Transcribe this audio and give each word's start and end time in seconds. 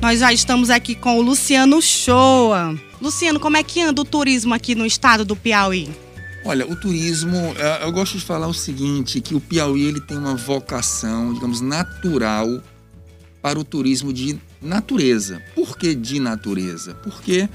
Nós 0.00 0.20
já 0.20 0.32
estamos 0.32 0.70
aqui 0.70 0.94
com 0.94 1.18
o 1.18 1.22
Luciano 1.22 1.82
Shoa. 1.82 2.78
Luciano, 3.00 3.40
como 3.40 3.56
é 3.56 3.64
que 3.64 3.82
anda 3.82 4.00
o 4.00 4.04
turismo 4.04 4.54
aqui 4.54 4.74
no 4.74 4.86
estado 4.86 5.24
do 5.24 5.34
Piauí? 5.34 5.90
Olha, 6.44 6.64
o 6.70 6.76
turismo, 6.76 7.36
é, 7.58 7.84
eu 7.84 7.90
gosto 7.90 8.16
de 8.16 8.24
falar 8.24 8.46
o 8.46 8.54
seguinte, 8.54 9.20
que 9.20 9.34
o 9.34 9.40
Piauí 9.40 9.86
ele 9.86 10.00
tem 10.00 10.16
uma 10.16 10.36
vocação, 10.36 11.34
digamos, 11.34 11.60
natural 11.60 12.62
para 13.42 13.58
o 13.58 13.64
turismo 13.64 14.12
de 14.12 14.38
natureza. 14.62 15.42
Por 15.54 15.76
que 15.76 15.96
de 15.96 16.20
natureza? 16.20 16.94
Porque 16.94 17.48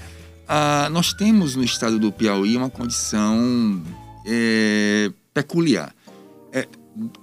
ah, 0.45 0.89
nós 0.91 1.13
temos 1.13 1.55
no 1.55 1.63
estado 1.63 1.97
do 1.97 2.11
Piauí 2.11 2.57
uma 2.57 2.69
condição 2.69 3.81
é, 4.25 5.09
peculiar. 5.33 5.95
É, 6.51 6.67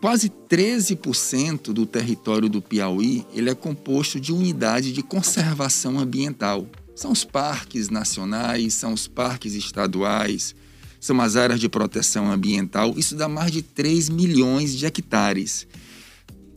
quase 0.00 0.28
13% 0.28 1.72
do 1.72 1.86
território 1.86 2.48
do 2.48 2.60
Piauí 2.60 3.24
ele 3.32 3.50
é 3.50 3.54
composto 3.54 4.18
de 4.18 4.32
unidades 4.32 4.92
de 4.92 5.02
conservação 5.02 5.98
ambiental. 5.98 6.66
São 6.94 7.12
os 7.12 7.24
parques 7.24 7.88
nacionais, 7.88 8.74
são 8.74 8.92
os 8.92 9.06
parques 9.06 9.54
estaduais, 9.54 10.54
são 10.98 11.20
as 11.20 11.36
áreas 11.36 11.60
de 11.60 11.68
proteção 11.68 12.30
ambiental. 12.30 12.94
Isso 12.96 13.14
dá 13.14 13.28
mais 13.28 13.52
de 13.52 13.62
3 13.62 14.08
milhões 14.08 14.76
de 14.76 14.84
hectares. 14.84 15.66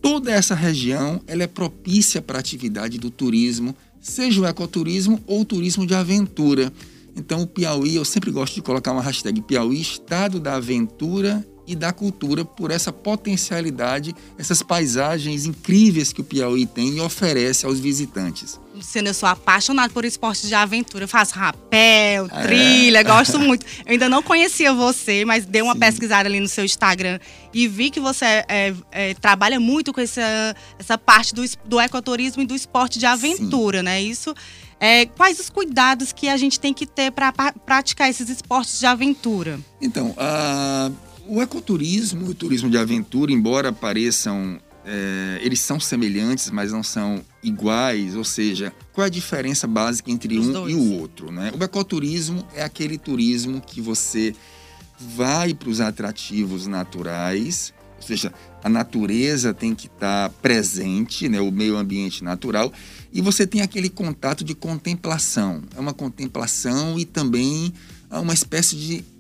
Toda 0.02 0.32
essa 0.32 0.54
região 0.54 1.22
ela 1.28 1.44
é 1.44 1.48
propícia 1.48 2.22
para 2.22 2.38
a 2.38 2.42
atividade 2.42 2.98
do 2.98 3.10
turismo, 3.10 3.74
seja 4.02 4.42
o 4.42 4.46
ecoturismo 4.46 5.22
ou 5.26 5.42
o 5.42 5.46
turismo 5.46 5.88
de 5.88 5.96
aventura. 5.96 6.74
Então, 7.16 7.44
o 7.44 7.48
Piauí, 7.48 7.96
eu 7.96 8.04
sempre 8.04 8.32
gosto 8.32 8.56
de 8.56 8.62
colocar 8.62 8.92
uma 8.92 9.02
hashtag 9.02 9.40
Piauí, 9.44 9.80
Estado 9.80 10.40
da 10.40 10.56
Aventura 10.56 11.46
e 11.66 11.76
da 11.76 11.94
cultura 11.94 12.44
por 12.44 12.72
essa 12.72 12.92
potencialidade, 12.92 14.16
essas 14.38 14.62
paisagens 14.62 15.46
incríveis 15.46 16.12
que 16.12 16.22
o 16.22 16.24
Piauí 16.24 16.66
tem 16.66 16.98
e 16.98 17.02
oferece 17.02 17.66
aos 17.66 17.80
visitantes. 17.80 18.60
Luciano, 18.76 19.10
eu 19.10 19.14
sou 19.14 19.30
apaixonado 19.30 19.94
por 19.94 20.04
esportes 20.04 20.48
de 20.48 20.56
aventura. 20.56 21.04
Eu 21.04 21.08
faço 21.08 21.36
rapel, 21.36 22.28
é. 22.32 22.42
trilha, 22.42 23.04
gosto 23.04 23.38
muito. 23.40 23.66
Eu 23.86 23.94
ainda 23.94 24.10
não 24.10 24.24
conhecia 24.24 24.74
você, 24.74 25.24
mas 25.24 25.46
dei 25.46 25.62
uma 25.62 25.74
Sim. 25.74 25.80
pesquisada 25.80 26.28
ali 26.28 26.40
no 26.40 26.48
seu 26.48 26.66
Instagram 26.66 27.20
e 27.54 27.68
vi 27.68 27.92
que 27.92 28.00
você 28.00 28.26
é, 28.26 28.74
é, 28.92 29.14
trabalha 29.14 29.60
muito 29.60 29.94
com 29.94 30.02
essa, 30.02 30.56
essa 30.80 30.98
parte 30.98 31.36
do, 31.36 31.44
do 31.66 31.80
ecoturismo 31.80 32.42
e 32.42 32.46
do 32.46 32.56
esporte 32.56 32.98
de 32.98 33.06
aventura, 33.06 33.80
Sim. 33.80 33.86
né? 33.86 34.02
Isso. 34.02 34.34
É, 34.80 35.06
quais 35.06 35.40
os 35.40 35.50
cuidados 35.50 36.12
que 36.12 36.28
a 36.28 36.36
gente 36.36 36.60
tem 36.60 36.74
que 36.74 36.86
ter 36.86 37.12
para 37.12 37.32
praticar 37.32 38.10
esses 38.10 38.28
esportes 38.28 38.80
de 38.80 38.86
aventura? 38.86 39.60
Então, 39.80 40.14
a 40.18 40.92
o 41.28 41.42
ecoturismo 41.42 42.28
e 42.28 42.30
o 42.30 42.34
turismo 42.34 42.70
de 42.70 42.78
aventura, 42.78 43.32
embora 43.32 43.72
pareçam. 43.72 44.60
É, 44.86 45.40
eles 45.42 45.62
são 45.62 45.80
semelhantes, 45.80 46.52
mas 46.52 46.74
não 46.74 46.84
são 46.84 47.24
iguais, 47.42 48.18
ou 48.18 48.24
seja, 48.26 48.74
qual 48.92 49.06
é 49.06 49.08
a 49.08 49.10
diferença 49.10 49.66
básica 49.66 50.12
entre 50.12 50.38
Os 50.38 50.48
um 50.48 50.52
dois. 50.52 50.74
e 50.74 50.76
o 50.76 51.00
outro? 51.00 51.32
Né? 51.32 51.54
O 51.58 51.64
ecoturismo 51.64 52.46
é 52.54 52.64
aquele 52.64 52.98
turismo 52.98 53.62
que 53.62 53.80
você 53.80 54.36
vai 55.00 55.54
para 55.54 55.70
os 55.70 55.80
atrativos 55.80 56.68
naturais, 56.68 57.74
ou 57.96 58.04
seja, 58.04 58.34
a 58.62 58.68
natureza 58.68 59.54
tem 59.54 59.74
que 59.74 59.88
estar 59.88 60.30
tá 60.30 60.36
presente, 60.42 61.30
né, 61.30 61.40
o 61.40 61.50
meio 61.50 61.78
ambiente 61.78 62.22
natural, 62.22 62.72
e 63.12 63.22
você 63.22 63.48
tem 63.48 63.62
aquele 63.62 63.90
contato 63.90 64.44
de 64.44 64.54
contemplação. 64.54 65.62
É 65.76 65.80
uma 65.80 65.94
contemplação 65.94 67.00
e 67.00 67.06
também 67.06 67.74
uma 68.12 68.34
espécie 68.34 68.76
de 68.76 69.13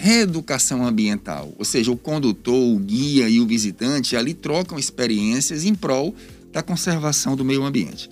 reeducação 0.00 0.86
ambiental, 0.86 1.52
ou 1.58 1.64
seja, 1.64 1.90
o 1.90 1.96
condutor, 1.96 2.54
o 2.54 2.78
guia 2.78 3.28
e 3.28 3.40
o 3.40 3.46
visitante 3.46 4.16
ali 4.16 4.34
trocam 4.34 4.78
experiências 4.78 5.64
em 5.64 5.74
prol 5.74 6.14
da 6.52 6.62
conservação 6.62 7.36
do 7.36 7.44
meio 7.44 7.64
ambiente. 7.64 8.10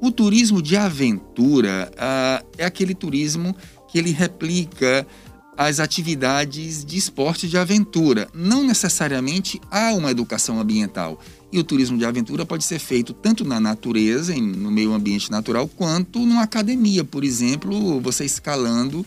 O 0.00 0.10
turismo 0.10 0.62
de 0.62 0.76
aventura 0.76 1.90
ah, 1.98 2.42
é 2.56 2.64
aquele 2.64 2.94
turismo 2.94 3.54
que 3.90 3.98
ele 3.98 4.10
replica 4.10 5.06
as 5.56 5.80
atividades 5.80 6.84
de 6.84 6.96
esporte 6.96 7.48
de 7.48 7.58
aventura. 7.58 8.28
Não 8.32 8.62
necessariamente 8.62 9.60
há 9.68 9.92
uma 9.92 10.12
educação 10.12 10.60
ambiental. 10.60 11.18
E 11.50 11.58
o 11.58 11.64
turismo 11.64 11.98
de 11.98 12.04
aventura 12.04 12.46
pode 12.46 12.62
ser 12.62 12.78
feito 12.78 13.12
tanto 13.12 13.44
na 13.44 13.58
natureza, 13.58 14.32
no 14.36 14.70
meio 14.70 14.92
ambiente 14.92 15.32
natural, 15.32 15.66
quanto 15.66 16.20
numa 16.20 16.42
academia, 16.42 17.02
por 17.02 17.24
exemplo, 17.24 18.00
você 18.00 18.24
escalando 18.24 19.04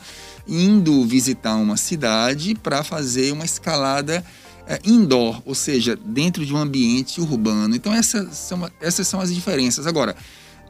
indo 0.47 1.05
visitar 1.05 1.55
uma 1.55 1.77
cidade 1.77 2.55
para 2.55 2.83
fazer 2.83 3.31
uma 3.31 3.45
escalada 3.45 4.23
é, 4.67 4.79
indoor, 4.85 5.41
ou 5.45 5.55
seja, 5.55 5.95
dentro 5.95 6.45
de 6.45 6.53
um 6.53 6.57
ambiente 6.57 7.19
urbano. 7.19 7.75
Então 7.75 7.93
essas 7.93 8.37
são, 8.37 8.69
essas 8.79 9.07
são 9.07 9.19
as 9.19 9.33
diferenças. 9.33 9.87
Agora, 9.87 10.15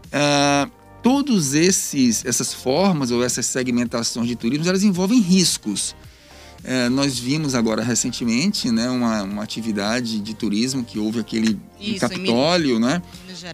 uh, 0.08 0.72
todos 1.02 1.54
esses 1.54 2.26
essas 2.26 2.54
formas 2.54 3.12
ou 3.12 3.24
essas 3.24 3.46
segmentações 3.46 4.28
de 4.28 4.36
turismo 4.36 4.68
elas 4.68 4.84
envolvem 4.84 5.20
riscos. 5.20 5.96
É, 6.64 6.90
nós 6.90 7.18
vimos 7.18 7.56
agora 7.56 7.82
recentemente 7.82 8.70
né, 8.70 8.88
uma, 8.88 9.24
uma 9.24 9.44
atividade 9.44 10.20
de 10.20 10.34
turismo 10.36 10.84
que 10.84 11.00
houve 11.00 11.20
aquele 11.20 11.60
Isso, 11.80 12.00
Capitólio, 12.00 12.80
né? 12.80 13.02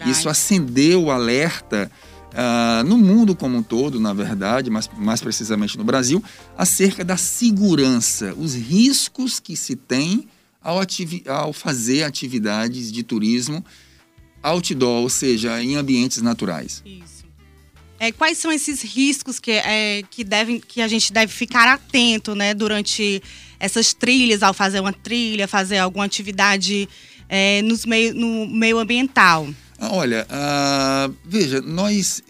Isso 0.06 0.28
acendeu 0.28 1.06
o 1.06 1.12
alerta 1.12 1.90
uh, 2.38 2.84
no 2.84 2.98
mundo 2.98 3.36
como 3.36 3.58
um 3.58 3.64
todo, 3.64 4.00
na 4.00 4.14
verdade, 4.14 4.70
mas 4.70 4.90
mais 4.96 5.20
precisamente 5.20 5.78
no 5.78 5.84
Brasil, 5.84 6.24
acerca 6.58 7.03
da 7.03 7.18
segurança, 7.18 8.34
os 8.38 8.53
riscos 8.53 9.40
que 9.40 9.58
se 9.58 9.75
tem 9.75 10.28
ao, 10.62 10.80
ao 11.28 11.53
fazer 11.53 12.03
atividades 12.03 12.92
de 12.92 13.02
turismo 13.03 13.66
outdoor, 14.44 15.02
ou 15.02 15.09
seja, 15.09 15.62
em 15.62 15.75
ambientes 15.75 16.22
naturais. 16.22 16.84
Isso. 16.86 17.18
É, 18.00 18.12
quais 18.12 18.38
são 18.38 18.52
esses 18.52 18.84
riscos 18.84 19.40
que, 19.40 19.52
é, 19.52 20.04
que, 20.12 20.24
devem, 20.24 20.59
que 20.59 20.81
a 20.81 20.88
gente 20.88 21.12
deve 21.12 21.34
ficar 21.34 21.68
atento 21.68 22.36
né, 22.36 22.54
durante 22.54 23.22
essas 23.59 23.92
trilhas, 23.92 24.44
ao 24.44 24.54
fazer 24.54 24.80
uma 24.80 24.94
trilha, 24.94 25.48
fazer 25.48 25.80
alguma 25.80 26.06
atividade 26.06 26.88
é, 27.28 27.64
nos 27.64 27.86
meio, 27.86 28.14
no 28.14 28.46
meio 28.48 28.78
ambiental? 28.78 29.48
Ah, 29.80 29.94
olha, 29.94 30.26
uh, 30.30 31.14
veja, 31.26 31.62
nós. 31.62 32.24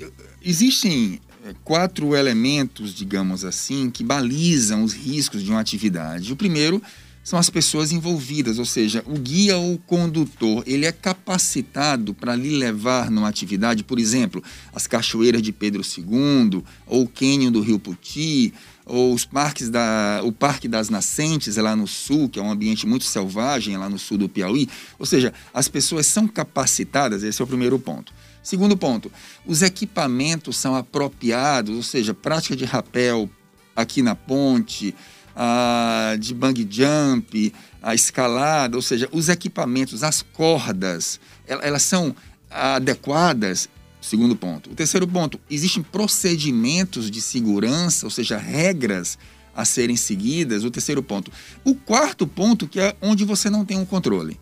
Existem 0.44 1.20
eh, 1.46 1.54
quatro 1.64 2.16
elementos, 2.16 2.94
digamos 2.94 3.44
assim, 3.44 3.90
que 3.90 4.04
balizam 4.04 4.84
os 4.84 4.94
riscos 4.94 5.44
de 5.44 5.50
uma 5.50 5.60
atividade. 5.60 6.32
O 6.32 6.36
primeiro 6.36 6.82
são 7.28 7.38
as 7.38 7.50
pessoas 7.50 7.92
envolvidas, 7.92 8.58
ou 8.58 8.66
seja, 8.66 9.04
o 9.06 9.20
guia 9.20 9.58
ou 9.58 9.74
o 9.74 9.78
condutor, 9.78 10.64
ele 10.66 10.86
é 10.86 10.94
capacitado 10.94 12.14
para 12.14 12.34
lhe 12.34 12.58
levar 12.58 13.12
numa 13.12 13.28
atividade, 13.28 13.84
por 13.84 14.00
exemplo, 14.00 14.42
as 14.74 14.88
cachoeiras 14.88 15.42
de 15.42 15.52
Pedro 15.52 15.82
II, 15.82 16.64
ou 16.86 17.04
o 17.04 17.08
cânion 17.10 17.52
do 17.52 17.60
Rio 17.60 17.80
Puti, 17.80 18.54
ou 18.88 19.14
os 19.14 19.26
parques 19.26 19.70
da, 19.70 20.22
o 20.24 20.32
Parque 20.32 20.68
das 20.68 20.90
Nascentes, 20.90 21.58
lá 21.58 21.76
no 21.76 21.86
sul, 21.86 22.30
que 22.30 22.40
é 22.40 22.42
um 22.42 22.50
ambiente 22.50 22.88
muito 22.88 23.04
selvagem, 23.04 23.78
lá 23.78 23.90
no 23.90 24.00
sul 24.00 24.18
do 24.18 24.30
Piauí. 24.30 24.70
Ou 24.98 25.06
seja, 25.06 25.34
as 25.54 25.68
pessoas 25.68 26.08
são 26.08 26.28
capacitadas, 26.28 27.22
esse 27.22 27.42
é 27.42 27.46
o 27.46 27.48
primeiro 27.48 27.78
ponto. 27.78 28.14
Segundo 28.42 28.78
ponto, 28.78 29.12
os 29.46 29.62
equipamentos 29.62 30.56
são 30.56 30.74
apropriados, 30.76 31.76
ou 31.76 31.84
seja, 31.84 32.14
prática 32.14 32.56
de 32.56 32.64
rapel 32.64 33.30
aqui 33.76 34.02
na 34.02 34.16
ponte, 34.16 34.96
a, 35.36 36.16
de 36.18 36.34
bang 36.34 36.68
jump, 36.70 37.54
a 37.82 37.94
escalada, 37.94 38.78
ou 38.78 38.82
seja, 38.82 39.10
os 39.12 39.28
equipamentos, 39.28 40.02
as 40.02 40.22
cordas, 40.22 41.20
elas 41.46 41.84
são 41.84 42.16
adequadas 42.50 43.70
Segundo 44.08 44.38
ponto. 44.38 44.72
O 44.72 44.74
terceiro 44.74 45.06
ponto, 45.06 45.38
existem 45.50 45.84
procedimentos 45.84 47.12
de 47.12 47.20
segurança, 47.20 48.06
ou 48.06 48.10
seja, 48.10 48.38
regras 48.38 49.18
a 49.54 49.66
serem 49.66 49.98
seguidas. 49.98 50.64
O 50.64 50.72
terceiro 50.72 51.04
ponto. 51.04 51.30
O 51.66 51.76
quarto 51.76 52.26
ponto, 52.26 52.70
que 52.70 52.80
é 52.80 52.96
onde 53.02 53.26
você 53.26 53.50
não 53.50 53.66
tem 53.66 53.78
um 53.78 53.84
controle, 53.84 54.40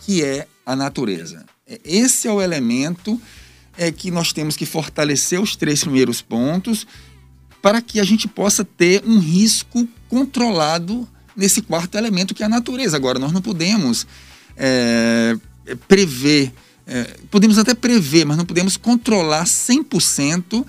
que 0.00 0.24
é 0.24 0.48
a 0.66 0.74
natureza. 0.74 1.46
É, 1.64 1.80
esse 1.84 2.26
é 2.26 2.32
o 2.32 2.42
elemento 2.42 3.20
é 3.78 3.92
que 3.92 4.10
nós 4.10 4.32
temos 4.32 4.56
que 4.56 4.66
fortalecer 4.66 5.40
os 5.40 5.54
três 5.54 5.82
primeiros 5.82 6.20
pontos 6.20 6.84
para 7.62 7.80
que 7.80 8.00
a 8.00 8.04
gente 8.04 8.26
possa 8.26 8.64
ter 8.64 9.00
um 9.06 9.20
risco 9.20 9.86
controlado 10.08 11.08
nesse 11.36 11.62
quarto 11.62 11.96
elemento 11.96 12.34
que 12.34 12.42
é 12.42 12.46
a 12.46 12.48
natureza. 12.48 12.96
Agora, 12.96 13.20
nós 13.20 13.30
não 13.30 13.40
podemos 13.40 14.08
é, 14.56 15.36
prever 15.86 16.52
é, 16.86 17.16
podemos 17.30 17.58
até 17.58 17.74
prever, 17.74 18.24
mas 18.24 18.36
não 18.36 18.44
podemos 18.44 18.76
controlar 18.76 19.44
100% 19.44 20.64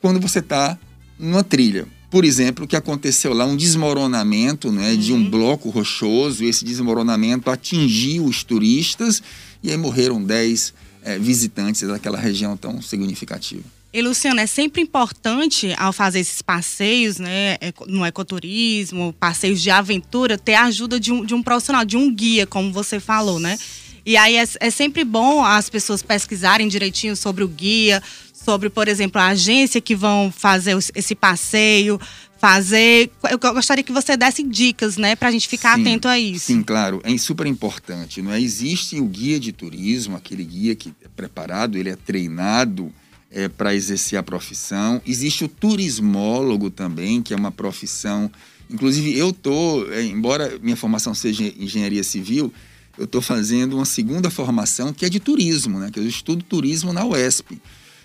quando 0.00 0.20
você 0.20 0.40
está 0.40 0.78
numa 1.18 1.44
trilha. 1.44 1.86
Por 2.10 2.24
exemplo, 2.24 2.64
o 2.64 2.68
que 2.68 2.76
aconteceu 2.76 3.32
lá, 3.32 3.46
um 3.46 3.56
desmoronamento 3.56 4.70
né, 4.70 4.90
uhum. 4.90 4.96
de 4.98 5.12
um 5.12 5.16
uhum. 5.16 5.30
bloco 5.30 5.70
rochoso, 5.70 6.44
esse 6.44 6.64
desmoronamento 6.64 7.50
atingiu 7.50 8.24
os 8.24 8.42
turistas 8.44 9.22
e 9.62 9.70
aí 9.70 9.76
morreram 9.76 10.22
10 10.22 10.74
é, 11.04 11.18
visitantes 11.18 11.82
daquela 11.82 12.18
região 12.18 12.56
tão 12.56 12.82
significativa. 12.82 13.64
E, 13.94 14.00
Luciano, 14.00 14.40
é 14.40 14.46
sempre 14.46 14.80
importante, 14.80 15.74
ao 15.76 15.92
fazer 15.92 16.20
esses 16.20 16.40
passeios, 16.40 17.18
né, 17.18 17.58
no 17.86 18.04
ecoturismo, 18.06 19.14
passeios 19.20 19.60
de 19.60 19.70
aventura, 19.70 20.38
ter 20.38 20.54
a 20.54 20.64
ajuda 20.64 20.98
de 20.98 21.12
um, 21.12 21.24
de 21.24 21.34
um 21.34 21.42
profissional, 21.42 21.84
de 21.84 21.96
um 21.96 22.12
guia, 22.14 22.46
como 22.46 22.72
você 22.72 22.98
falou, 22.98 23.38
né? 23.38 23.58
E 24.04 24.16
aí 24.16 24.36
é, 24.36 24.44
é 24.60 24.70
sempre 24.70 25.04
bom 25.04 25.44
as 25.44 25.70
pessoas 25.70 26.02
pesquisarem 26.02 26.68
direitinho 26.68 27.16
sobre 27.16 27.44
o 27.44 27.48
guia, 27.48 28.02
sobre, 28.32 28.68
por 28.68 28.88
exemplo, 28.88 29.20
a 29.20 29.28
agência 29.28 29.80
que 29.80 29.94
vão 29.94 30.32
fazer 30.34 30.76
esse 30.94 31.14
passeio, 31.14 32.00
fazer. 32.38 33.10
Eu 33.30 33.38
gostaria 33.38 33.84
que 33.84 33.92
você 33.92 34.16
desse 34.16 34.42
dicas, 34.42 34.96
né, 34.96 35.14
para 35.14 35.28
a 35.28 35.30
gente 35.30 35.46
ficar 35.46 35.76
sim, 35.76 35.82
atento 35.82 36.08
a 36.08 36.18
isso. 36.18 36.46
Sim, 36.46 36.62
claro, 36.62 37.00
é 37.04 37.16
super 37.16 37.46
importante. 37.46 38.20
Não 38.20 38.32
é? 38.32 38.40
Existe 38.40 38.98
o 38.98 39.04
guia 39.04 39.38
de 39.38 39.52
turismo, 39.52 40.16
aquele 40.16 40.44
guia 40.44 40.74
que 40.74 40.92
é 41.04 41.08
preparado, 41.14 41.78
ele 41.78 41.88
é 41.88 41.96
treinado 41.96 42.92
é, 43.30 43.48
para 43.48 43.74
exercer 43.74 44.18
a 44.18 44.22
profissão. 44.24 45.00
Existe 45.06 45.44
o 45.44 45.48
turismólogo 45.48 46.68
também, 46.68 47.22
que 47.22 47.32
é 47.32 47.36
uma 47.36 47.52
profissão. 47.52 48.30
Inclusive, 48.68 49.16
eu 49.16 49.32
tô, 49.32 49.86
é, 49.92 50.02
embora 50.02 50.58
minha 50.60 50.76
formação 50.76 51.14
seja 51.14 51.44
engenharia 51.44 52.02
civil, 52.02 52.52
eu 52.98 53.04
estou 53.04 53.22
fazendo 53.22 53.76
uma 53.76 53.84
segunda 53.84 54.30
formação 54.30 54.92
que 54.92 55.04
é 55.04 55.08
de 55.08 55.18
turismo, 55.18 55.78
né? 55.78 55.90
Que 55.90 55.98
eu 55.98 56.06
estudo 56.06 56.44
turismo 56.44 56.92
na 56.92 57.04
UESP. 57.04 57.60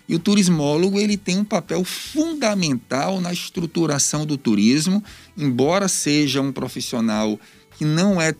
E 0.08 0.16
o 0.16 0.20
turismólogo 0.20 0.98
ele 0.98 1.18
tem 1.18 1.38
um 1.38 1.44
papel 1.44 1.84
fundamental 1.84 3.20
na 3.20 3.34
estruturação 3.34 4.26
do 4.26 4.38
turismo, 4.38 5.04
embora 5.38 5.90
seja 5.90 6.42
um 6.42 6.54
profissional 6.54 7.38
que 7.78 7.84
não 7.84 8.22
é 8.22 8.34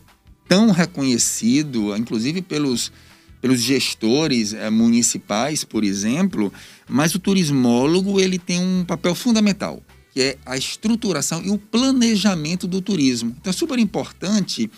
tão 0.48 0.70
reconhecido, 0.70 1.94
inclusive 1.94 2.40
pelos, 2.40 2.90
pelos 3.42 3.60
gestores 3.60 4.54
é, 4.54 4.70
municipais, 4.70 5.62
por 5.62 5.84
exemplo, 5.84 6.50
mas 6.88 7.14
o 7.14 7.18
turismólogo 7.18 8.18
ele 8.18 8.38
tem 8.38 8.58
um 8.58 8.82
papel 8.82 9.14
fundamental, 9.14 9.82
que 10.14 10.22
é 10.22 10.38
a 10.46 10.56
estruturação 10.56 11.42
e 11.44 11.50
o 11.50 11.58
planejamento 11.58 12.66
do 12.66 12.80
turismo. 12.80 13.36
Então 13.38 13.50
é 13.50 13.52
super 13.52 13.78
importante 13.78 14.70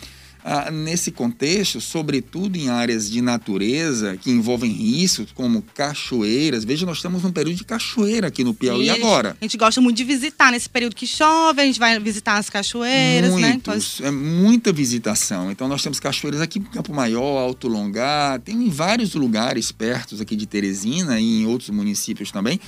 ah, 0.44 0.70
nesse 0.70 1.10
contexto, 1.10 1.80
sobretudo 1.80 2.56
em 2.56 2.68
áreas 2.68 3.10
de 3.10 3.20
natureza 3.20 4.16
que 4.16 4.30
envolvem 4.30 4.70
riscos, 4.70 5.32
como 5.32 5.62
cachoeiras. 5.74 6.64
Veja, 6.64 6.86
nós 6.86 6.98
estamos 6.98 7.22
num 7.22 7.32
período 7.32 7.56
de 7.56 7.64
cachoeira 7.64 8.28
aqui 8.28 8.42
no 8.42 8.54
Piauí 8.54 8.84
Sim, 8.84 8.90
agora. 8.90 9.36
A 9.40 9.44
gente 9.44 9.56
gosta 9.56 9.80
muito 9.80 9.96
de 9.96 10.04
visitar 10.04 10.50
nesse 10.50 10.68
período 10.68 10.96
que 10.96 11.06
chove, 11.06 11.60
a 11.60 11.64
gente 11.64 11.78
vai 11.78 11.98
visitar 12.00 12.38
as 12.38 12.48
cachoeiras, 12.48 13.30
Muitos, 13.30 14.00
né? 14.00 14.08
É 14.08 14.10
muita 14.10 14.72
visitação. 14.72 15.50
Então 15.50 15.68
nós 15.68 15.82
temos 15.82 16.00
cachoeiras 16.00 16.40
aqui 16.40 16.58
em 16.58 16.62
Campo 16.62 16.92
Maior, 16.94 17.38
Alto 17.38 17.68
Longar, 17.68 18.40
tem 18.40 18.56
em 18.56 18.70
vários 18.70 19.14
lugares 19.14 19.70
perto 19.70 20.20
aqui 20.20 20.34
de 20.36 20.46
Teresina 20.46 21.20
e 21.20 21.42
em 21.42 21.46
outros 21.46 21.70
municípios 21.70 22.30
também. 22.30 22.58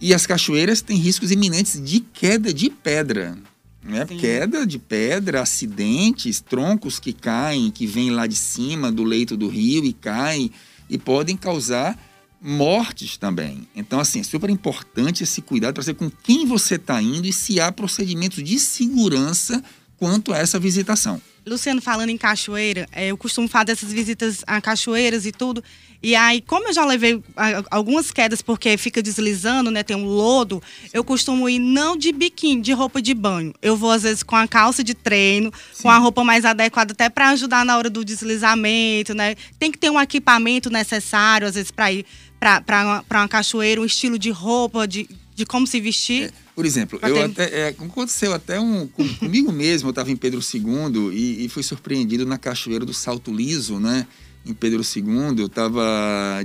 E 0.00 0.12
as 0.12 0.26
cachoeiras 0.26 0.80
têm 0.80 0.96
riscos 0.96 1.30
iminentes 1.30 1.80
de 1.82 2.00
queda 2.00 2.52
de 2.52 2.68
pedra 2.68 3.38
né? 3.84 4.06
Queda 4.06 4.66
de 4.66 4.78
pedra, 4.78 5.42
acidentes, 5.42 6.40
troncos 6.40 6.98
que 6.98 7.12
caem, 7.12 7.70
que 7.70 7.86
vêm 7.86 8.10
lá 8.10 8.26
de 8.26 8.36
cima 8.36 8.90
do 8.90 9.04
leito 9.04 9.36
do 9.36 9.48
rio 9.48 9.84
e 9.84 9.92
caem 9.92 10.50
e 10.88 10.96
podem 10.96 11.36
causar 11.36 11.98
mortes 12.40 13.16
também. 13.16 13.68
Então, 13.74 14.00
assim, 14.00 14.20
é 14.20 14.22
super 14.22 14.50
importante 14.50 15.22
esse 15.22 15.40
cuidado 15.40 15.74
para 15.74 15.82
saber 15.82 15.98
com 15.98 16.10
quem 16.10 16.46
você 16.46 16.74
está 16.74 17.00
indo 17.00 17.26
e 17.26 17.32
se 17.32 17.60
há 17.60 17.70
procedimentos 17.70 18.42
de 18.42 18.58
segurança 18.58 19.62
quanto 19.98 20.32
a 20.32 20.38
essa 20.38 20.58
visitação. 20.58 21.20
Luciano, 21.46 21.82
falando 21.82 22.08
em 22.08 22.16
cachoeira, 22.16 22.86
é, 22.90 23.08
eu 23.08 23.18
costumo 23.18 23.46
fazer 23.46 23.72
essas 23.72 23.92
visitas 23.92 24.42
a 24.46 24.60
cachoeiras 24.60 25.26
e 25.26 25.32
tudo. 25.32 25.62
E 26.02 26.14
aí, 26.14 26.42
como 26.42 26.68
eu 26.68 26.72
já 26.72 26.84
levei 26.84 27.22
algumas 27.70 28.10
quedas 28.10 28.42
porque 28.42 28.76
fica 28.76 29.02
deslizando, 29.02 29.70
né? 29.70 29.82
Tem 29.82 29.96
um 29.96 30.04
lodo, 30.04 30.62
eu 30.92 31.02
costumo 31.02 31.48
ir 31.48 31.58
não 31.58 31.96
de 31.96 32.12
biquíni, 32.12 32.60
de 32.60 32.72
roupa 32.72 33.00
de 33.00 33.14
banho. 33.14 33.54
Eu 33.62 33.74
vou, 33.74 33.90
às 33.90 34.02
vezes, 34.02 34.22
com 34.22 34.36
a 34.36 34.46
calça 34.46 34.84
de 34.84 34.92
treino, 34.92 35.50
Sim. 35.72 35.84
com 35.84 35.90
a 35.90 35.96
roupa 35.96 36.22
mais 36.22 36.44
adequada, 36.44 36.92
até 36.92 37.08
para 37.08 37.30
ajudar 37.30 37.64
na 37.64 37.76
hora 37.76 37.88
do 37.88 38.04
deslizamento, 38.04 39.14
né? 39.14 39.34
Tem 39.58 39.70
que 39.70 39.78
ter 39.78 39.90
um 39.90 40.00
equipamento 40.00 40.68
necessário, 40.68 41.46
às 41.46 41.54
vezes, 41.54 41.70
para 41.70 41.90
ir 41.90 42.04
para 42.38 43.04
uma 43.10 43.28
cachoeira, 43.28 43.80
um 43.80 43.86
estilo 43.86 44.18
de 44.18 44.30
roupa, 44.30 44.86
de, 44.86 45.08
de 45.34 45.44
como 45.44 45.66
se 45.66 45.80
vestir. 45.80 46.24
É 46.24 46.32
por 46.54 46.64
exemplo, 46.64 46.98
eu 47.02 47.14
ter... 47.14 47.22
até, 47.22 47.60
é, 47.60 47.68
aconteceu 47.68 48.32
até 48.32 48.60
um 48.60 48.86
com, 48.86 49.08
comigo 49.16 49.50
mesmo, 49.50 49.88
eu 49.88 49.90
estava 49.90 50.10
em 50.10 50.16
Pedro 50.16 50.40
II 50.40 51.10
e, 51.12 51.44
e 51.44 51.48
fui 51.48 51.62
surpreendido 51.62 52.24
na 52.24 52.38
cachoeira 52.38 52.84
do 52.84 52.94
Salto 52.94 53.32
Liso, 53.32 53.80
né? 53.80 54.06
Em 54.46 54.52
Pedro 54.52 54.82
II, 54.82 55.38
eu 55.38 55.46
estava 55.46 55.82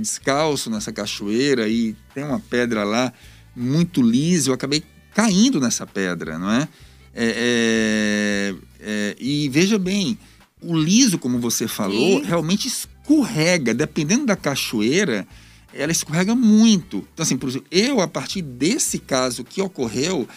descalço 0.00 0.70
nessa 0.70 0.90
cachoeira 0.90 1.68
e 1.68 1.94
tem 2.14 2.24
uma 2.24 2.40
pedra 2.40 2.82
lá 2.82 3.12
muito 3.54 4.00
lisa, 4.00 4.48
eu 4.48 4.54
acabei 4.54 4.82
caindo 5.14 5.60
nessa 5.60 5.86
pedra, 5.86 6.38
não 6.38 6.50
é? 6.50 6.68
é, 7.14 8.54
é, 8.54 8.54
é 8.80 9.16
e 9.20 9.48
veja 9.50 9.78
bem, 9.78 10.18
o 10.62 10.74
liso, 10.74 11.18
como 11.18 11.38
você 11.38 11.68
falou, 11.68 12.22
realmente 12.22 12.68
escorrega, 12.68 13.74
dependendo 13.74 14.26
da 14.26 14.36
cachoeira 14.36 15.26
ela 15.74 15.92
escorrega 15.92 16.34
muito. 16.34 17.06
Então, 17.12 17.22
assim, 17.22 17.36
por 17.36 17.48
exemplo, 17.48 17.66
eu, 17.70 18.00
a 18.00 18.08
partir 18.08 18.42
desse 18.42 18.98
caso 18.98 19.44
que 19.44 19.60
ocorreu, 19.60 20.28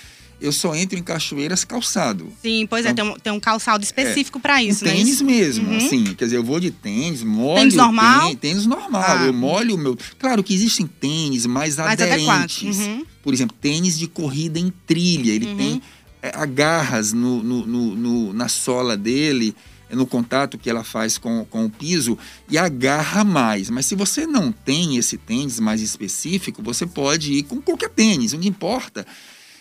eu 0.43 0.51
só 0.51 0.75
entro 0.75 0.99
em 0.99 1.01
cachoeiras 1.01 1.63
calçado. 1.63 2.31
Sim, 2.41 2.67
pois 2.69 2.85
é, 2.85 2.89
então, 2.89 3.07
é, 3.07 3.11
tem 3.11 3.15
um, 3.15 3.19
tem 3.19 3.33
um 3.33 3.39
calçado 3.39 3.83
específico 3.83 4.39
é, 4.39 4.41
para 4.41 4.61
isso, 4.61 4.83
um 4.83 4.87
né? 4.87 4.95
Tênis 4.95 5.21
mesmo, 5.21 5.69
uhum. 5.69 5.77
assim. 5.77 6.03
Quer 6.15 6.25
dizer, 6.25 6.37
eu 6.37 6.43
vou 6.43 6.59
de 6.59 6.69
tênis, 6.69 7.23
molho. 7.23 7.59
Tênis 7.59 7.75
normal? 7.75 8.21
Tênis, 8.21 8.39
tênis 8.39 8.65
normal. 8.65 9.03
Ah. 9.05 9.25
Eu 9.25 9.33
molho 9.33 9.75
o 9.75 9.77
meu. 9.77 9.97
Claro 10.19 10.43
que 10.43 10.53
existem 10.53 10.85
tênis 10.85 11.45
mais, 11.45 11.77
mais 11.77 11.99
aderentes. 11.99 12.77
Uhum. 12.77 13.05
Por 13.23 13.33
exemplo, 13.33 13.55
tênis 13.59 13.97
de 13.97 14.07
corrida 14.07 14.59
em 14.59 14.71
trilha. 14.85 15.31
Ele 15.31 15.45
uhum. 15.45 15.57
tem 15.57 15.81
é, 16.21 16.31
agarras 16.35 17.13
no, 17.13 17.41
no, 17.41 17.65
no, 17.65 17.95
no, 17.95 18.33
na 18.33 18.49
sola 18.49 18.97
dele 18.97 19.55
no 19.89 20.05
contato 20.05 20.57
que 20.57 20.69
ela 20.69 20.83
faz 20.83 21.17
com, 21.17 21.45
com 21.45 21.65
o 21.65 21.69
piso 21.69 22.17
e 22.49 22.57
agarra 22.57 23.23
mais. 23.23 23.69
Mas 23.69 23.85
se 23.85 23.95
você 23.95 24.25
não 24.25 24.51
tem 24.51 24.97
esse 24.97 25.17
tênis 25.17 25.59
mais 25.59 25.81
específico, 25.81 26.61
você 26.63 26.85
pode 26.85 27.33
ir 27.33 27.43
com 27.43 27.61
qualquer 27.61 27.89
tênis, 27.89 28.33
o 28.33 28.39
que 28.39 28.47
importa 28.47 29.05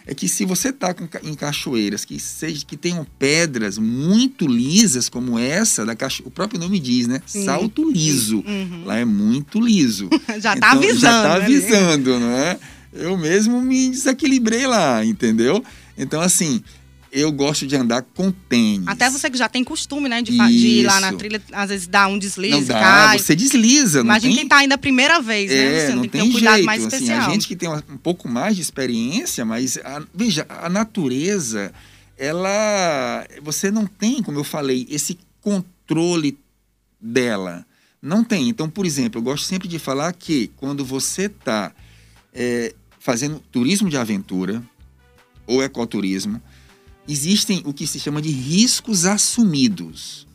é 0.07 0.15
que 0.15 0.29
se 0.29 0.45
você 0.45 0.71
está 0.71 0.95
em 1.23 1.35
cachoeiras 1.35 2.05
que, 2.05 2.19
seja, 2.19 2.65
que 2.67 2.77
tenham 2.77 3.07
pedras 3.19 3.79
muito 3.79 4.47
lisas, 4.47 5.09
como 5.09 5.39
essa, 5.39 5.87
da 5.87 5.95
cacho... 5.95 6.23
o 6.27 6.31
próprio 6.31 6.59
nome 6.59 6.79
diz, 6.81 7.07
né? 7.07 7.23
Sim. 7.25 7.45
Salto 7.45 7.89
liso. 7.89 8.43
Uhum. 8.47 8.83
Lá 8.85 8.99
é 8.99 9.05
muito 9.05 9.61
liso. 9.61 10.09
já 10.41 10.55
está 10.55 10.57
então, 10.57 10.71
avisando. 10.71 11.01
Já 11.01 11.23
está 11.23 11.35
avisando, 11.35 12.19
né? 12.19 12.27
não 12.27 12.37
é? 12.37 12.59
Eu 12.93 13.17
mesmo 13.17 13.63
me 13.63 13.91
desequilibrei 13.91 14.67
lá, 14.67 15.05
entendeu? 15.05 15.65
Então, 15.97 16.21
assim, 16.21 16.63
eu 17.13 17.31
gosto 17.31 17.67
de 17.67 17.77
andar 17.77 18.01
com 18.01 18.33
tênis. 18.33 18.89
Até 18.89 19.11
você 19.11 19.29
que 19.29 19.37
já 19.37 19.47
tem 19.47 19.63
costume, 19.63 20.09
né, 20.09 20.23
de, 20.23 20.33
de 20.33 20.67
ir 20.67 20.87
lá 20.87 20.99
na 20.99 21.13
trilha, 21.13 21.43
às 21.53 21.69
vezes 21.69 21.87
dá 21.87 22.07
um 22.07 22.19
deslize, 22.19 22.61
não 22.61 22.65
dá, 22.65 22.81
cai. 22.81 23.19
Você 23.19 23.37
desliza, 23.37 23.99
não 23.99 24.07
Imagina 24.07 24.33
tem... 24.33 24.41
quem 24.41 24.49
tá 24.49 24.57
ainda 24.57 24.77
a 24.77 24.79
primeira 24.79 25.21
vez, 25.21 25.51
né? 25.51 25.57
É, 25.57 25.87
você 25.87 25.95
não 25.95 26.03
tem, 26.03 26.11
tem 26.11 26.23
um 26.23 26.33
cuidado 26.33 26.55
jeito, 26.55 26.67
mais 26.67 26.87
assim, 26.87 26.97
especial. 26.97 27.29
a 27.29 27.33
gente 27.33 27.47
que 27.47 27.55
tem 27.55 27.69
um 27.69 27.99
pouco 27.99 28.27
mais 28.27 28.57
de 28.57 28.63
experiência, 28.63 29.45
mas 29.45 29.77
a, 29.85 30.03
veja, 30.15 30.47
a 30.49 30.71
natureza, 30.71 31.71
ela, 32.17 33.27
você 33.43 33.71
não 33.71 33.85
tem, 33.85 34.23
como 34.23 34.39
eu 34.39 34.45
falei, 34.45 34.87
esse 34.89 35.19
controle 35.43 36.39
dela. 36.99 37.67
Não 38.01 38.25
tem. 38.25 38.49
Então, 38.49 38.71
por 38.71 38.87
exemplo, 38.87 39.19
eu 39.19 39.23
gosto 39.23 39.45
sempre 39.45 39.69
de 39.69 39.79
falar 39.79 40.13
que 40.15 40.51
quando 40.57 40.83
você 40.83 41.27
está 41.27 41.73
é, 42.33 42.75
fazendo 42.99 43.39
turismo 43.53 43.91
de 43.91 43.99
aventura 43.99 44.63
ou 45.47 45.63
ecoturismo, 45.63 46.41
existem 47.09 47.63
o 47.65 47.73
que 47.73 47.87
se 47.87 47.99
chama 47.99 48.23
de 48.23 48.31
riscos 48.31 49.05
assumidos. 49.05 50.27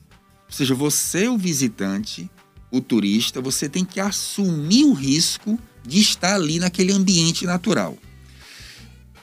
Ou 0.47 0.53
seja, 0.53 0.73
você, 0.73 1.27
o 1.27 1.37
visitante, 1.37 2.29
o 2.71 2.81
turista, 2.81 3.41
você 3.41 3.67
tem 3.67 3.83
que 3.85 3.99
assumir 3.99 4.85
o 4.85 4.93
risco 4.93 5.59
de 5.85 5.99
estar 5.99 6.35
ali 6.35 6.59
naquele 6.59 6.91
ambiente 6.91 7.45
natural. 7.45 7.97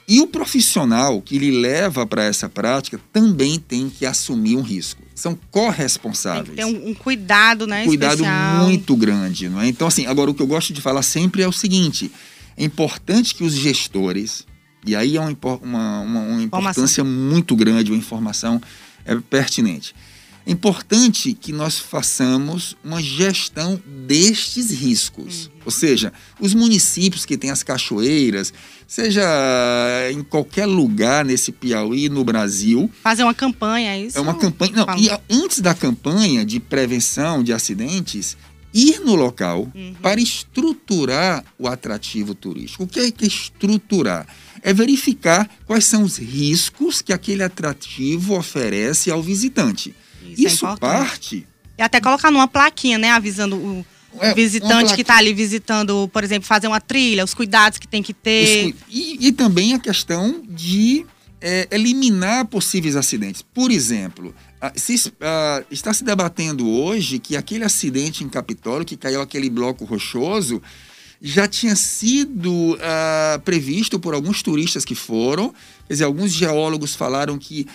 E 0.07 0.21
o 0.21 0.27
profissional 0.27 1.19
que 1.19 1.39
lhe 1.39 1.49
leva 1.49 2.05
para 2.05 2.23
essa 2.23 2.47
prática 2.47 2.99
também 3.11 3.59
tem 3.59 3.89
que 3.89 4.05
assumir 4.05 4.55
um 4.55 4.61
risco. 4.61 5.01
São 5.15 5.37
corresponsáveis. 5.49 6.55
Tem 6.55 6.73
que 6.73 6.79
ter 6.79 6.85
um, 6.85 6.91
um 6.91 6.93
cuidado, 6.93 7.65
né? 7.65 7.83
Um 7.83 7.87
cuidado 7.87 8.21
especial. 8.21 8.65
muito 8.65 8.95
grande, 8.95 9.49
não 9.49 9.61
é? 9.61 9.67
Então, 9.67 9.87
assim, 9.87 10.05
agora 10.05 10.29
o 10.29 10.33
que 10.33 10.41
eu 10.41 10.47
gosto 10.47 10.73
de 10.73 10.81
falar 10.81 11.01
sempre 11.01 11.41
é 11.41 11.47
o 11.47 11.51
seguinte: 11.51 12.11
é 12.55 12.63
importante 12.63 13.33
que 13.33 13.43
os 13.43 13.53
gestores, 13.53 14.45
e 14.85 14.95
aí 14.95 15.17
é 15.17 15.21
uma, 15.21 15.35
uma, 15.61 16.01
uma, 16.01 16.41
importância 16.41 17.03
muito 17.03 17.55
grande, 17.55 17.91
uma 17.91 17.97
informação 17.97 18.61
é, 19.03 19.15
pertinente. 19.15 19.95
É 20.47 20.51
importante 20.51 21.33
que 21.33 21.51
nós 21.51 21.79
façamos 21.79 22.77
uma 22.83 23.01
gestão 23.01 23.81
destes 24.07 24.69
riscos. 24.69 25.47
Uhum. 25.47 25.61
Ou 25.65 25.71
seja, 25.71 26.13
os 26.39 26.53
municípios 26.53 27.25
que 27.25 27.35
têm 27.35 27.49
as 27.49 27.63
cachoeiras, 27.63 28.53
seja 28.87 29.23
em 30.11 30.21
qualquer 30.21 30.67
lugar 30.67 31.25
nesse 31.25 31.51
Piauí, 31.51 32.09
no 32.09 32.23
Brasil. 32.23 32.91
Fazer 33.01 33.23
uma 33.23 33.33
campanha, 33.33 33.95
é 33.95 34.01
isso? 34.01 34.19
É 34.19 34.21
uma 34.21 34.35
campanha. 34.35 34.71
Não, 34.85 34.97
e 34.97 35.09
antes 35.33 35.61
da 35.61 35.73
campanha 35.73 36.45
de 36.45 36.59
prevenção 36.59 37.41
de 37.41 37.51
acidentes, 37.51 38.37
ir 38.71 38.99
no 38.99 39.15
local 39.15 39.67
uhum. 39.73 39.95
para 39.99 40.21
estruturar 40.21 41.43
o 41.57 41.67
atrativo 41.67 42.35
turístico. 42.35 42.83
O 42.83 42.87
que 42.87 42.99
é, 42.99 43.09
que 43.09 43.23
é 43.23 43.27
estruturar? 43.27 44.27
É 44.61 44.73
verificar 44.73 45.49
quais 45.65 45.85
são 45.85 46.03
os 46.03 46.17
riscos 46.17 47.01
que 47.01 47.13
aquele 47.13 47.43
atrativo 47.43 48.35
oferece 48.37 49.11
ao 49.11 49.21
visitante. 49.21 49.95
Isso, 50.23 50.47
é 50.47 50.47
Isso 50.47 50.67
é 50.67 50.77
parte 50.77 51.47
E 51.77 51.81
até 51.81 52.01
colocar 52.01 52.31
numa 52.31 52.47
plaquinha, 52.47 52.97
né? 52.97 53.11
Avisando 53.11 53.55
o 53.55 53.85
é, 54.19 54.33
visitante 54.33 54.93
que 54.95 55.01
está 55.01 55.17
ali 55.17 55.33
visitando, 55.33 56.09
por 56.11 56.23
exemplo, 56.23 56.47
fazer 56.47 56.67
uma 56.67 56.79
trilha, 56.79 57.23
os 57.23 57.33
cuidados 57.33 57.77
que 57.77 57.87
tem 57.87 58.01
que 58.01 58.13
ter. 58.13 58.73
E, 58.89 59.27
e 59.27 59.31
também 59.31 59.73
a 59.73 59.79
questão 59.79 60.41
de 60.47 61.05
é, 61.41 61.67
eliminar 61.71 62.45
possíveis 62.45 62.95
acidentes. 62.95 63.41
Por 63.41 63.71
exemplo, 63.71 64.33
se, 64.75 64.95
uh, 64.95 65.65
está 65.69 65.93
se 65.93 66.03
debatendo 66.03 66.67
hoje 66.67 67.19
que 67.19 67.35
aquele 67.35 67.63
acidente 67.63 68.23
em 68.23 68.29
Capitólio, 68.29 68.85
que 68.85 68.97
caiu 68.97 69.21
aquele 69.21 69.49
bloco 69.49 69.85
rochoso, 69.85 70.61
já 71.27 71.47
tinha 71.47 71.75
sido 71.75 72.75
uh, 72.75 73.39
previsto 73.43 73.99
por 73.99 74.13
alguns 74.13 74.43
turistas 74.43 74.85
que 74.85 74.93
foram. 74.93 75.49
Quer 75.87 75.93
dizer, 75.93 76.03
alguns 76.03 76.31
geólogos 76.31 76.93
falaram 76.93 77.35
que 77.39 77.65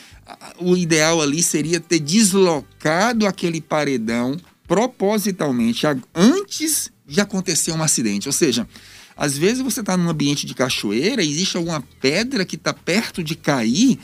uh, 0.61 0.71
o 0.71 0.76
ideal 0.76 1.21
ali 1.21 1.42
seria 1.42 1.80
ter 1.80 1.99
deslocado 1.99 3.26
aquele 3.26 3.61
paredão 3.61 4.37
propositalmente 4.69 5.85
antes 6.14 6.92
de 7.04 7.21
acontecer 7.21 7.73
um 7.73 7.83
acidente. 7.83 8.28
Ou 8.28 8.33
seja, 8.33 8.69
às 9.16 9.37
vezes 9.37 9.64
você 9.64 9.80
está 9.80 9.97
num 9.97 10.09
ambiente 10.09 10.47
de 10.47 10.54
cachoeira, 10.54 11.21
existe 11.21 11.57
alguma 11.57 11.83
pedra 12.00 12.45
que 12.45 12.54
está 12.54 12.73
perto 12.73 13.21
de 13.21 13.35
cair 13.35 13.99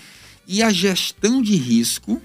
e 0.44 0.60
a 0.60 0.72
gestão 0.72 1.40
de 1.40 1.54
risco, 1.54 2.20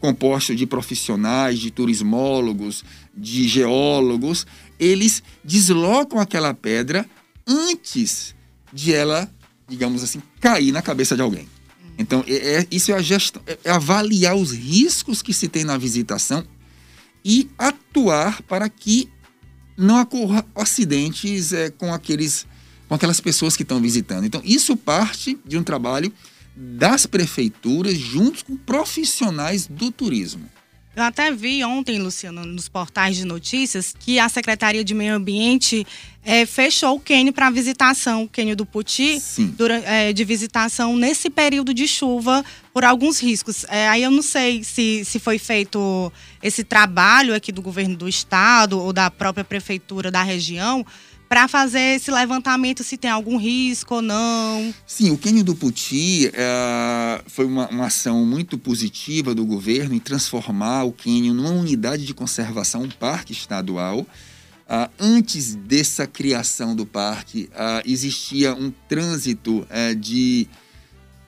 composta 0.00 0.56
de 0.56 0.66
profissionais, 0.66 1.60
de 1.60 1.70
turismólogos, 1.70 2.84
de 3.16 3.46
geólogos, 3.46 4.44
eles 4.78 5.22
deslocam 5.44 6.20
aquela 6.20 6.54
pedra 6.54 7.08
antes 7.46 8.34
de 8.72 8.92
ela, 8.92 9.30
digamos 9.68 10.02
assim, 10.02 10.22
cair 10.40 10.72
na 10.72 10.82
cabeça 10.82 11.16
de 11.16 11.22
alguém. 11.22 11.48
Então, 11.98 12.24
é, 12.28 12.60
é, 12.60 12.66
isso 12.70 12.92
é 12.92 12.94
a 12.94 13.02
gestão, 13.02 13.42
é, 13.46 13.58
é 13.64 13.70
avaliar 13.70 14.36
os 14.36 14.52
riscos 14.52 15.20
que 15.20 15.34
se 15.34 15.48
tem 15.48 15.64
na 15.64 15.76
visitação 15.76 16.44
e 17.24 17.50
atuar 17.58 18.40
para 18.42 18.68
que 18.68 19.08
não 19.76 20.00
ocorra 20.00 20.46
acidentes 20.54 21.52
é, 21.52 21.70
com 21.70 21.92
aqueles 21.92 22.46
com 22.88 22.94
aquelas 22.94 23.20
pessoas 23.20 23.54
que 23.54 23.62
estão 23.62 23.82
visitando. 23.82 24.24
Então, 24.24 24.40
isso 24.42 24.74
parte 24.74 25.38
de 25.44 25.58
um 25.58 25.62
trabalho 25.62 26.10
das 26.56 27.04
prefeituras 27.04 27.98
juntos 27.98 28.42
com 28.42 28.56
profissionais 28.56 29.66
do 29.66 29.92
turismo. 29.92 30.48
Eu 30.98 31.04
até 31.04 31.30
vi 31.30 31.62
ontem, 31.62 32.00
Luciano, 32.00 32.44
nos 32.44 32.68
portais 32.68 33.16
de 33.16 33.24
notícias, 33.24 33.94
que 33.96 34.18
a 34.18 34.28
Secretaria 34.28 34.82
de 34.82 34.92
Meio 34.94 35.14
Ambiente 35.14 35.86
é, 36.24 36.44
fechou 36.44 36.96
o 36.96 37.00
Quênio 37.00 37.32
para 37.32 37.48
visitação, 37.50 38.24
o 38.24 38.28
Quênio 38.28 38.56
do 38.56 38.66
Puti, 38.66 39.22
durante, 39.56 39.86
é, 39.86 40.12
de 40.12 40.24
visitação 40.24 40.96
nesse 40.96 41.30
período 41.30 41.72
de 41.72 41.86
chuva, 41.86 42.44
por 42.74 42.82
alguns 42.84 43.20
riscos. 43.20 43.64
É, 43.68 43.88
aí 43.88 44.02
eu 44.02 44.10
não 44.10 44.22
sei 44.22 44.64
se, 44.64 45.04
se 45.04 45.20
foi 45.20 45.38
feito 45.38 46.12
esse 46.42 46.64
trabalho 46.64 47.32
aqui 47.32 47.52
do 47.52 47.62
governo 47.62 47.96
do 47.96 48.08
estado 48.08 48.80
ou 48.80 48.92
da 48.92 49.08
própria 49.08 49.44
prefeitura 49.44 50.10
da 50.10 50.24
região 50.24 50.84
para 51.28 51.46
fazer 51.46 51.96
esse 51.96 52.10
levantamento 52.10 52.82
se 52.82 52.96
tem 52.96 53.10
algum 53.10 53.36
risco 53.36 53.96
ou 53.96 54.02
não. 54.02 54.74
Sim, 54.86 55.10
o 55.10 55.18
Quênio 55.18 55.44
do 55.44 55.54
Puti 55.54 56.30
é, 56.32 57.22
foi 57.26 57.44
uma, 57.44 57.68
uma, 57.68 57.86
ação 57.86 58.24
muito 58.24 58.56
positiva 58.56 59.34
do 59.34 59.44
governo 59.44 59.94
em 59.94 59.98
transformar 59.98 60.84
o 60.84 60.92
Quênio 60.92 61.34
numa 61.34 61.50
unidade 61.50 62.06
de 62.06 62.14
conservação, 62.14 62.82
um 62.82 62.88
parque 62.88 63.32
estadual. 63.32 64.00
Uh, 64.00 64.90
antes 64.98 65.54
dessa 65.54 66.06
criação 66.06 66.76
do 66.76 66.84
parque, 66.84 67.48
uh, 67.52 67.82
existia 67.86 68.54
um 68.54 68.70
trânsito 68.86 69.60
uh, 69.60 69.94
de 69.94 70.46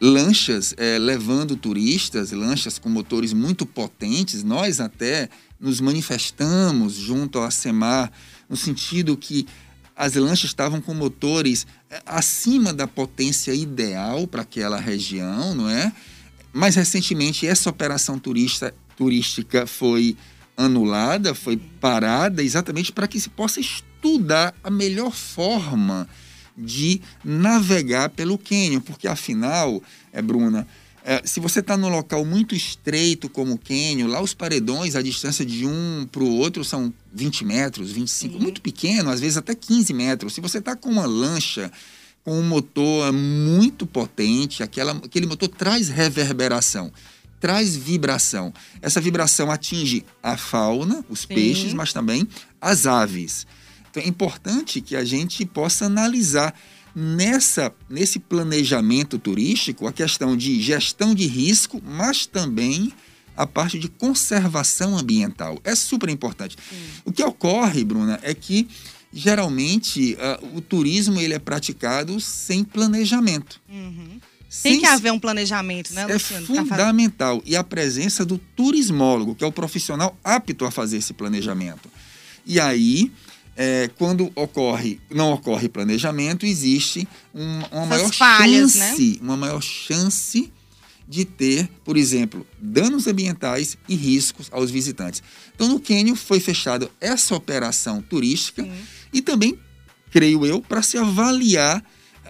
lanchas 0.00 0.74
eh, 0.78 0.98
levando 0.98 1.56
turistas, 1.56 2.32
lanchas 2.32 2.78
com 2.78 2.88
motores 2.88 3.34
muito 3.34 3.66
potentes. 3.66 4.42
Nós 4.42 4.80
até 4.80 5.28
nos 5.60 5.78
manifestamos 5.80 6.94
junto 6.94 7.38
à 7.38 7.50
SEMAR 7.50 8.10
no 8.48 8.56
sentido 8.56 9.16
que 9.16 9.46
as 10.00 10.14
lanchas 10.14 10.48
estavam 10.48 10.80
com 10.80 10.94
motores 10.94 11.66
é, 11.90 12.00
acima 12.06 12.72
da 12.72 12.86
potência 12.86 13.52
ideal 13.52 14.26
para 14.26 14.40
aquela 14.40 14.80
região, 14.80 15.54
não 15.54 15.68
é? 15.68 15.92
Mais 16.54 16.74
recentemente, 16.74 17.46
essa 17.46 17.68
operação 17.68 18.18
turista, 18.18 18.74
turística 18.96 19.66
foi 19.66 20.16
anulada, 20.56 21.34
foi 21.34 21.58
parada, 21.78 22.42
exatamente 22.42 22.92
para 22.92 23.06
que 23.06 23.20
se 23.20 23.28
possa 23.28 23.60
estudar 23.60 24.54
a 24.64 24.70
melhor 24.70 25.12
forma 25.12 26.08
de 26.56 27.02
navegar 27.22 28.08
pelo 28.08 28.38
cânion, 28.38 28.80
porque 28.80 29.06
afinal, 29.06 29.82
é 30.14 30.22
Bruna, 30.22 30.66
é, 31.04 31.22
se 31.24 31.40
você 31.40 31.60
está 31.60 31.76
num 31.76 31.88
local 31.88 32.24
muito 32.24 32.54
estreito 32.54 33.28
como 33.28 33.54
o 33.54 33.58
Quênio, 33.58 34.06
lá 34.06 34.20
os 34.20 34.34
paredões, 34.34 34.94
a 34.94 35.02
distância 35.02 35.44
de 35.44 35.66
um 35.66 36.06
para 36.10 36.22
o 36.22 36.36
outro 36.36 36.64
são 36.64 36.92
20 37.12 37.44
metros, 37.44 37.90
25, 37.90 38.34
uhum. 38.34 38.42
muito 38.42 38.60
pequeno, 38.60 39.10
às 39.10 39.20
vezes 39.20 39.36
até 39.36 39.54
15 39.54 39.92
metros. 39.92 40.34
Se 40.34 40.40
você 40.40 40.58
está 40.58 40.76
com 40.76 40.90
uma 40.90 41.06
lancha 41.06 41.70
com 42.22 42.38
um 42.38 42.42
motor 42.42 43.12
muito 43.12 43.86
potente, 43.86 44.62
aquela, 44.62 44.92
aquele 44.92 45.26
motor 45.26 45.48
traz 45.48 45.88
reverberação, 45.88 46.92
traz 47.40 47.74
vibração. 47.74 48.52
Essa 48.82 49.00
vibração 49.00 49.50
atinge 49.50 50.04
a 50.22 50.36
fauna, 50.36 51.04
os 51.08 51.20
Sim. 51.20 51.28
peixes, 51.28 51.72
mas 51.72 51.92
também 51.92 52.28
as 52.60 52.86
aves. 52.86 53.46
Então 53.90 54.02
é 54.02 54.06
importante 54.06 54.80
que 54.80 54.94
a 54.94 55.04
gente 55.04 55.44
possa 55.46 55.86
analisar 55.86 56.54
nessa 56.94 57.72
nesse 57.88 58.18
planejamento 58.18 59.18
turístico 59.18 59.86
a 59.86 59.92
questão 59.92 60.36
de 60.36 60.60
gestão 60.60 61.14
de 61.14 61.26
risco, 61.26 61.82
mas 61.84 62.26
também 62.26 62.92
a 63.36 63.46
parte 63.46 63.78
de 63.78 63.88
conservação 63.88 64.98
ambiental. 64.98 65.58
É 65.64 65.74
super 65.74 66.08
importante. 66.08 66.56
Sim. 66.68 66.76
O 67.04 67.12
que 67.12 67.22
ocorre, 67.22 67.82
Bruna, 67.84 68.18
é 68.22 68.34
que 68.34 68.68
geralmente 69.12 70.14
uh, 70.14 70.56
o 70.56 70.60
turismo 70.60 71.20
ele 71.20 71.34
é 71.34 71.38
praticado 71.38 72.20
sem 72.20 72.62
planejamento. 72.62 73.60
Uhum. 73.68 74.20
Sem 74.48 74.72
Tem 74.72 74.80
que 74.80 74.86
haver 74.86 75.12
um 75.12 75.18
planejamento, 75.18 75.94
né, 75.94 76.06
é 76.08 76.14
Luciano? 76.14 76.44
É 76.44 76.46
fundamental. 76.46 77.40
E 77.46 77.54
a 77.54 77.62
presença 77.62 78.26
do 78.26 78.36
turismólogo, 78.36 79.34
que 79.34 79.44
é 79.44 79.46
o 79.46 79.52
profissional 79.52 80.18
apto 80.24 80.64
a 80.64 80.72
fazer 80.72 80.96
esse 80.96 81.12
planejamento. 81.12 81.88
E 82.44 82.58
aí, 82.58 83.12
é, 83.62 83.90
quando 83.98 84.32
ocorre, 84.34 84.98
não 85.10 85.34
ocorre 85.34 85.68
planejamento, 85.68 86.46
existe 86.46 87.06
uma, 87.34 87.84
maior 87.84 88.10
falhas, 88.10 88.74
né? 88.74 88.88
chance, 88.88 89.10
né? 89.10 89.18
uma 89.20 89.36
maior 89.36 89.60
chance 89.60 90.50
de 91.06 91.26
ter, 91.26 91.68
por 91.84 91.98
exemplo, 91.98 92.46
danos 92.58 93.06
ambientais 93.06 93.76
e 93.86 93.94
riscos 93.94 94.48
aos 94.50 94.70
visitantes. 94.70 95.22
Então, 95.54 95.68
no 95.68 95.78
Quênio 95.78 96.16
foi 96.16 96.40
fechada 96.40 96.90
essa 96.98 97.34
operação 97.34 98.00
turística 98.00 98.62
Sim. 98.62 98.72
e 99.12 99.20
também, 99.20 99.58
creio 100.10 100.46
eu, 100.46 100.62
para 100.62 100.80
se 100.80 100.96
avaliar 100.96 101.84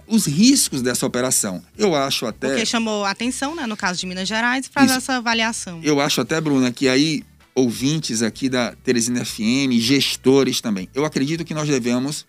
os 0.07 0.25
riscos 0.25 0.81
dessa 0.81 1.05
operação. 1.05 1.63
Eu 1.77 1.95
acho 1.95 2.25
até. 2.25 2.49
Porque 2.49 2.65
chamou 2.65 3.05
atenção, 3.05 3.55
né, 3.55 3.65
no 3.65 3.77
caso 3.77 4.01
de 4.01 4.05
Minas 4.05 4.27
Gerais, 4.27 4.67
para 4.67 4.95
essa 4.95 5.15
avaliação. 5.15 5.79
Eu 5.81 6.01
acho 6.01 6.19
até, 6.19 6.41
Bruna, 6.41 6.73
que 6.73 6.89
aí 6.89 7.23
ouvintes 7.53 8.21
aqui 8.21 8.49
da 8.49 8.73
Teresina 8.75 9.23
FM, 9.25 9.73
gestores 9.79 10.61
também. 10.61 10.89
Eu 10.93 11.05
acredito 11.05 11.43
que 11.43 11.53
nós 11.53 11.67
devemos, 11.67 12.25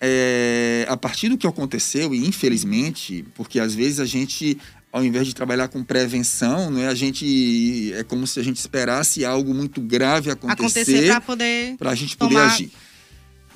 é, 0.00 0.86
a 0.88 0.96
partir 0.96 1.28
do 1.28 1.38
que 1.38 1.46
aconteceu, 1.46 2.14
e 2.14 2.26
infelizmente, 2.26 3.24
porque 3.34 3.60
às 3.60 3.74
vezes 3.74 4.00
a 4.00 4.04
gente, 4.04 4.58
ao 4.92 5.04
invés 5.04 5.26
de 5.26 5.34
trabalhar 5.34 5.68
com 5.68 5.82
prevenção, 5.82 6.70
não 6.70 6.80
é, 6.80 6.88
a 6.88 6.94
gente 6.94 7.92
é 7.94 8.02
como 8.02 8.26
se 8.26 8.40
a 8.40 8.42
gente 8.42 8.56
esperasse 8.56 9.24
algo 9.24 9.54
muito 9.54 9.80
grave 9.80 10.30
acontecer, 10.30 10.80
acontecer 10.80 11.06
para 11.06 11.20
poder 11.20 11.76
para 11.76 11.90
a 11.90 11.94
gente 11.94 12.16
poder 12.16 12.34
tomar... 12.34 12.46
agir. 12.46 12.70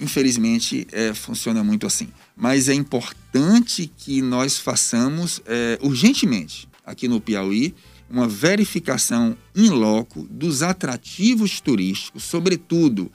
Infelizmente, 0.00 0.86
é, 0.92 1.12
funciona 1.12 1.64
muito 1.64 1.84
assim. 1.84 2.08
Mas 2.36 2.68
é 2.68 2.74
importante 2.74 3.90
que 3.96 4.22
nós 4.22 4.56
façamos 4.56 5.42
é, 5.44 5.76
urgentemente 5.82 6.68
aqui 6.86 7.08
no 7.08 7.20
Piauí 7.20 7.74
uma 8.10 8.26
verificação 8.26 9.36
in 9.54 9.68
loco 9.70 10.26
dos 10.30 10.62
atrativos 10.62 11.60
turísticos, 11.60 12.24
sobretudo 12.24 13.10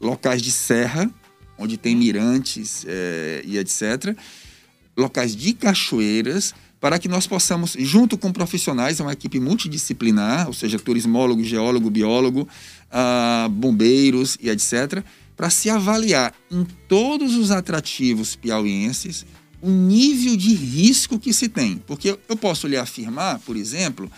locais 0.00 0.42
de 0.42 0.50
serra, 0.50 1.10
onde 1.56 1.76
tem 1.76 1.96
mirantes 1.96 2.84
é, 2.86 3.42
e 3.44 3.58
etc., 3.58 4.16
locais 4.96 5.34
de 5.34 5.52
cachoeiras, 5.52 6.54
para 6.80 6.98
que 6.98 7.08
nós 7.08 7.26
possamos, 7.26 7.74
junto 7.78 8.16
com 8.16 8.32
profissionais, 8.32 9.00
é 9.00 9.02
uma 9.02 9.12
equipe 9.12 9.40
multidisciplinar, 9.40 10.46
ou 10.46 10.52
seja, 10.52 10.78
turismólogo, 10.78 11.42
geólogo, 11.42 11.90
biólogo, 11.90 12.48
ah, 12.90 13.48
bombeiros 13.50 14.38
e 14.40 14.48
etc., 14.48 15.02
para 15.36 15.50
se 15.50 15.70
avaliar 15.70 16.34
em 16.50 16.64
todos 16.88 17.36
os 17.36 17.50
atrativos 17.50 18.34
piauienses 18.34 19.24
o 19.60 19.70
nível 19.70 20.36
de 20.36 20.54
risco 20.54 21.18
que 21.18 21.32
se 21.32 21.48
tem. 21.48 21.82
Porque 21.86 22.16
eu 22.28 22.36
posso 22.36 22.66
lhe 22.66 22.76
afirmar, 22.76 23.38
por 23.40 23.56
exemplo, 23.56 24.10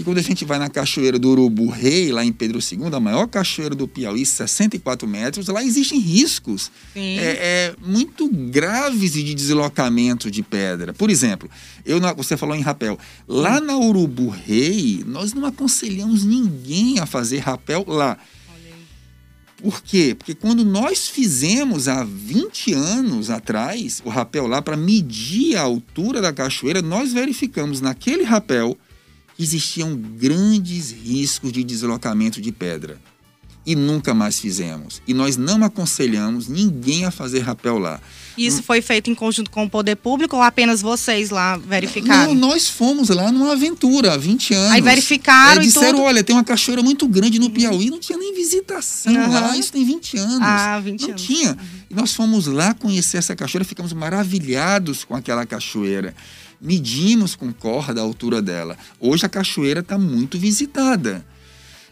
que 0.00 0.04
quando 0.04 0.18
a 0.18 0.22
gente 0.22 0.46
vai 0.46 0.58
na 0.58 0.70
cachoeira 0.70 1.18
do 1.18 1.28
Urubu 1.28 1.68
Rei, 1.68 2.10
lá 2.10 2.24
em 2.24 2.32
Pedro 2.32 2.58
II, 2.58 2.94
a 2.94 3.00
maior 3.00 3.26
cachoeira 3.26 3.74
do 3.74 3.86
Piauí, 3.86 4.24
64 4.24 5.06
metros, 5.06 5.48
lá 5.48 5.62
existem 5.62 5.98
riscos 5.98 6.72
é, 6.96 7.00
é, 7.00 7.74
muito 7.84 8.26
graves 8.28 9.12
de 9.12 9.34
deslocamento 9.34 10.30
de 10.30 10.42
pedra. 10.42 10.94
Por 10.94 11.10
exemplo, 11.10 11.50
eu 11.84 12.00
você 12.16 12.36
falou 12.36 12.56
em 12.56 12.62
rapel. 12.62 12.98
Lá 13.28 13.60
na 13.60 13.76
Urubu 13.76 14.30
Rei, 14.30 15.04
nós 15.06 15.34
não 15.34 15.44
aconselhamos 15.44 16.24
ninguém 16.24 16.98
a 16.98 17.04
fazer 17.04 17.38
rapel 17.38 17.84
lá. 17.86 18.16
Por 19.62 19.82
quê? 19.82 20.14
Porque 20.16 20.34
quando 20.34 20.64
nós 20.64 21.08
fizemos 21.08 21.86
há 21.86 22.02
20 22.02 22.72
anos 22.72 23.28
atrás 23.28 24.00
o 24.04 24.08
rapel 24.08 24.46
lá 24.46 24.62
para 24.62 24.76
medir 24.76 25.56
a 25.56 25.62
altura 25.62 26.22
da 26.22 26.32
cachoeira, 26.32 26.80
nós 26.80 27.12
verificamos 27.12 27.80
naquele 27.80 28.22
rapel 28.22 28.76
que 29.36 29.42
existiam 29.42 29.94
grandes 29.96 30.90
riscos 30.90 31.52
de 31.52 31.62
deslocamento 31.62 32.40
de 32.40 32.50
pedra. 32.50 32.98
E 33.66 33.74
nunca 33.76 34.14
mais 34.14 34.40
fizemos. 34.40 35.02
E 35.06 35.12
nós 35.12 35.36
não 35.36 35.62
aconselhamos 35.62 36.48
ninguém 36.48 37.04
a 37.04 37.10
fazer 37.10 37.40
rapel 37.40 37.78
lá. 37.78 38.00
Isso 38.38 38.62
foi 38.62 38.80
feito 38.80 39.10
em 39.10 39.14
conjunto 39.14 39.50
com 39.50 39.64
o 39.64 39.68
poder 39.70 39.96
público 39.96 40.34
ou 40.34 40.40
apenas 40.42 40.80
vocês 40.80 41.28
lá 41.28 41.58
verificaram? 41.58 42.34
Não, 42.34 42.48
nós 42.48 42.68
fomos 42.68 43.10
lá 43.10 43.30
numa 43.30 43.52
aventura 43.52 44.14
há 44.14 44.16
20 44.16 44.54
anos. 44.54 44.72
Aí 44.72 44.80
verificaram 44.80 45.60
é, 45.60 45.64
disseram, 45.64 45.88
e 45.88 45.92
tudo. 45.92 46.02
olha, 46.04 46.24
tem 46.24 46.34
uma 46.34 46.42
cachoeira 46.44 46.82
muito 46.82 47.06
grande 47.06 47.38
no 47.38 47.50
Piauí, 47.50 47.90
não 47.90 47.98
tinha 48.00 48.16
nem 48.18 48.34
visitação 48.34 49.12
Uhum. 49.12 49.30
lá, 49.30 49.54
isso 49.56 49.70
tem 49.72 49.84
20 49.84 50.16
anos. 50.16 50.38
Ah, 50.40 50.80
20 50.80 51.00
não 51.02 51.08
anos. 51.10 51.22
tinha. 51.22 51.58
E 51.90 51.94
nós 51.94 52.14
fomos 52.14 52.46
lá 52.46 52.72
conhecer 52.72 53.18
essa 53.18 53.36
cachoeira, 53.36 53.64
ficamos 53.64 53.92
maravilhados 53.92 55.04
com 55.04 55.14
aquela 55.14 55.44
cachoeira. 55.44 56.14
Medimos 56.60 57.34
com 57.34 57.52
corda 57.52 58.00
a 58.00 58.04
altura 58.04 58.40
dela. 58.40 58.76
Hoje 58.98 59.26
a 59.26 59.28
cachoeira 59.28 59.80
está 59.80 59.98
muito 59.98 60.38
visitada. 60.38 61.24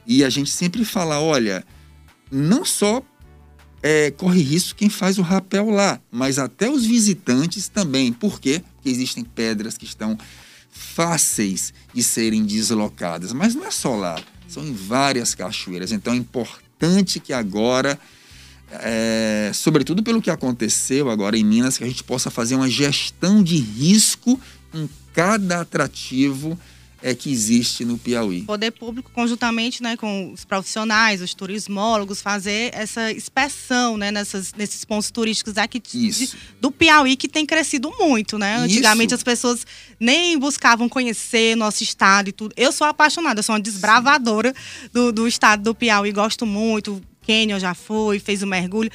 E 0.08 0.24
a 0.24 0.30
gente 0.30 0.50
sempre 0.50 0.86
fala, 0.86 1.20
olha, 1.20 1.62
não 2.32 2.64
só 2.64 3.02
é, 3.82 4.10
corre 4.10 4.40
risco 4.40 4.78
quem 4.78 4.88
faz 4.88 5.18
o 5.18 5.22
rapel 5.22 5.68
lá, 5.68 6.00
mas 6.10 6.38
até 6.38 6.70
os 6.70 6.86
visitantes 6.86 7.68
também. 7.68 8.10
Por 8.10 8.40
quê? 8.40 8.62
Porque 8.74 8.88
existem 8.88 9.22
pedras 9.22 9.76
que 9.76 9.84
estão 9.84 10.18
fáceis 10.70 11.74
de 11.92 12.02
serem 12.02 12.42
deslocadas. 12.42 13.34
Mas 13.34 13.54
não 13.54 13.66
é 13.66 13.70
só 13.70 13.94
lá, 13.96 14.18
são 14.48 14.66
em 14.66 14.72
várias 14.72 15.34
cachoeiras. 15.34 15.92
Então 15.92 16.14
é 16.14 16.16
importante 16.16 17.20
que 17.20 17.34
agora, 17.34 18.00
é, 18.70 19.50
sobretudo 19.52 20.02
pelo 20.02 20.22
que 20.22 20.30
aconteceu 20.30 21.10
agora 21.10 21.36
em 21.36 21.44
Minas, 21.44 21.76
que 21.76 21.84
a 21.84 21.86
gente 21.86 22.02
possa 22.02 22.30
fazer 22.30 22.54
uma 22.54 22.70
gestão 22.70 23.42
de 23.42 23.56
risco 23.56 24.40
em 24.72 24.88
cada 25.12 25.60
atrativo 25.60 26.58
é, 27.02 27.14
que 27.14 27.31
existe 27.31 27.85
no 27.85 27.97
Piauí. 27.97 28.40
O 28.43 28.47
poder 28.47 28.71
público, 28.73 29.11
conjuntamente 29.12 29.83
né, 29.83 29.97
com 29.97 30.33
os 30.33 30.45
profissionais, 30.45 31.23
os 31.23 31.33
turismólogos, 31.35 32.21
fazer 32.21 32.71
essa 32.75 33.12
inspeção 33.12 33.97
né, 33.97 34.11
nessas, 34.11 34.52
nesses 34.55 34.85
pontos 34.85 35.11
turísticos 35.11 35.57
aqui 35.57 35.78
de- 35.81 36.09
Isso. 36.09 36.37
do 36.61 36.71
Piauí, 36.71 37.17
que 37.17 37.28
tem 37.28 37.47
crescido 37.47 37.93
muito, 37.99 38.38
né? 38.38 38.57
Isso. 38.57 38.64
Antigamente 38.64 39.14
as 39.14 39.23
pessoas 39.23 39.67
nem 40.00 40.38
buscavam 40.38 40.88
conhecer 40.88 41.57
nosso 41.57 41.83
estado 41.83 42.28
e 42.28 42.33
tudo. 42.33 42.52
Eu 42.57 42.73
sou 42.73 42.87
apaixonada, 42.87 43.38
eu 43.40 43.45
sou 43.45 43.55
uma 43.55 43.61
desbravadora 43.61 44.52
do, 44.93 45.12
do 45.12 45.28
estado 45.28 45.62
do 45.62 45.75
Piauí, 45.75 46.11
gosto 46.12 46.45
muito. 46.47 47.00
Canyon 47.28 47.58
já 47.58 47.75
fui, 47.75 48.18
fez 48.18 48.42
o 48.42 48.47
mergulho. 48.47 48.90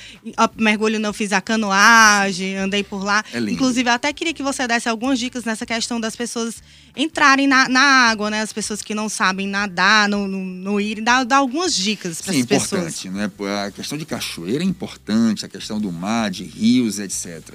Mergulho 0.57 0.99
não 0.99 1.13
fiz 1.13 1.31
a 1.31 1.39
canoagem, 1.39 2.57
andei 2.57 2.83
por 2.83 3.03
lá. 3.03 3.23
É 3.31 3.39
lindo. 3.39 3.51
Inclusive, 3.51 3.87
eu 3.87 3.93
até 3.93 4.11
queria 4.11 4.33
que 4.33 4.41
você 4.41 4.67
desse 4.67 4.89
algumas 4.89 5.19
dicas 5.19 5.43
nessa 5.43 5.67
questão 5.67 6.01
das 6.01 6.15
pessoas 6.15 6.63
entrarem 6.97 7.45
na, 7.45 7.69
na 7.69 7.79
água, 7.79 8.31
né? 8.31 8.41
As 8.41 8.51
pessoas 8.51 8.81
que 8.81 8.95
não 8.95 9.07
sabem 9.07 9.47
nadar, 9.47 10.09
não, 10.09 10.27
não, 10.27 10.39
não 10.39 10.81
irem, 10.81 11.03
dar, 11.03 11.23
dar 11.23 11.37
algumas 11.37 11.75
dicas 11.75 12.21
para 12.21 12.33
Sim, 12.33 12.41
as 12.41 12.45
pessoas. 12.47 13.03
importante. 13.03 13.09
Né? 13.09 13.31
A 13.67 13.71
questão 13.71 13.97
de 13.97 14.05
cachoeira 14.05 14.63
é 14.63 14.67
importante, 14.67 15.45
a 15.45 15.49
questão 15.49 15.79
do 15.79 15.91
mar, 15.91 16.31
de 16.31 16.43
rios, 16.43 16.97
etc. 16.97 17.53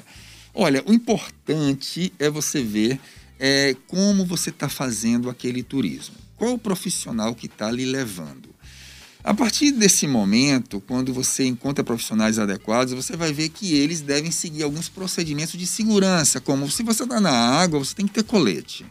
Olha, 0.54 0.82
o 0.86 0.92
importante 0.92 2.12
é 2.20 2.30
você 2.30 2.62
ver 2.62 3.00
é, 3.40 3.74
como 3.88 4.24
você 4.24 4.50
está 4.50 4.68
fazendo 4.68 5.28
aquele 5.28 5.64
turismo. 5.64 6.14
Qual 6.36 6.54
o 6.54 6.58
profissional 6.58 7.34
que 7.34 7.46
está 7.46 7.68
lhe 7.68 7.84
levando? 7.84 8.47
A 9.22 9.34
partir 9.34 9.72
desse 9.72 10.06
momento, 10.06 10.80
quando 10.80 11.12
você 11.12 11.44
encontra 11.44 11.84
profissionais 11.84 12.38
adequados, 12.38 12.94
você 12.94 13.16
vai 13.16 13.32
ver 13.32 13.48
que 13.48 13.74
eles 13.74 14.00
devem 14.00 14.30
seguir 14.30 14.62
alguns 14.62 14.88
procedimentos 14.88 15.58
de 15.58 15.66
segurança, 15.66 16.40
como 16.40 16.70
se 16.70 16.82
você 16.82 17.02
está 17.02 17.20
na 17.20 17.30
água, 17.30 17.78
você 17.78 17.94
tem 17.94 18.06
que 18.06 18.12
ter 18.12 18.22
colete. 18.22 18.86